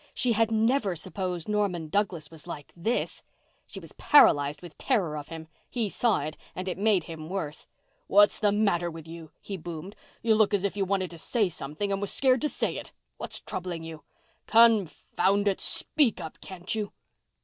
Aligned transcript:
She 0.15 0.31
had 0.33 0.49
never 0.49 0.95
supposed 0.95 1.47
Norman 1.47 1.87
Douglas 1.89 2.31
was 2.31 2.47
like 2.47 2.73
this. 2.75 3.21
She 3.67 3.79
was 3.79 3.91
paralyzed 3.91 4.63
with 4.63 4.75
terror 4.79 5.15
of 5.15 5.27
him. 5.27 5.47
He 5.69 5.89
saw 5.89 6.21
it 6.21 6.37
and 6.55 6.67
it 6.67 6.79
made 6.79 7.03
him 7.03 7.29
worse. 7.29 7.67
"What's 8.07 8.39
the 8.39 8.51
matter 8.51 8.89
with 8.89 9.07
you?" 9.07 9.29
he 9.41 9.57
boomed. 9.57 9.95
"You 10.23 10.33
look 10.33 10.55
as 10.55 10.63
if 10.63 10.75
you 10.75 10.85
wanted 10.85 11.11
to 11.11 11.19
say 11.19 11.49
something 11.49 11.91
and 11.91 12.01
was 12.01 12.11
scared 12.11 12.41
to 12.41 12.49
say 12.49 12.77
it. 12.77 12.91
What's 13.17 13.41
troubling 13.41 13.83
you? 13.83 14.03
Confound 14.47 15.47
it, 15.47 15.61
speak 15.61 16.19
up, 16.19 16.41
can't 16.41 16.73
you?" 16.73 16.93